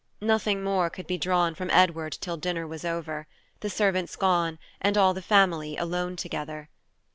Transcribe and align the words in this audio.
Nothing 0.19 0.63
more 0.63 0.89
could 0.89 1.05
be 1.05 1.19
drawn 1.19 1.53
from 1.53 1.69
Edward 1.69 2.13
till 2.19 2.35
dinner 2.35 2.65
was 2.65 2.83
over, 2.83 3.27
the 3.59 3.69
servants 3.69 4.15
gone, 4.15 4.57
and 4.81 4.97
all 4.97 5.13
the 5.13 5.21
family 5.21 5.77
alone 5.77 6.15
together. 6.15 6.69